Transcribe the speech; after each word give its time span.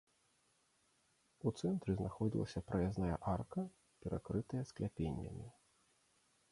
У 1.49 1.53
цэнтры 1.59 1.91
знаходзілася 1.99 2.65
праязная 2.73 3.15
арка, 3.35 3.61
перакрытая 4.05 4.63
скляпеннямі. 4.73 5.47